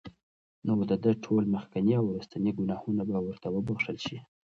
نو 0.65 0.73
د 0.89 0.91
ده 1.03 1.11
ټول 1.25 1.43
مخکيني 1.55 1.93
او 1.99 2.05
وروستني 2.07 2.51
ګناهونه 2.57 3.01
به 3.09 3.17
ورته 3.27 3.47
وبخښل 3.51 3.97
شي 4.05 4.17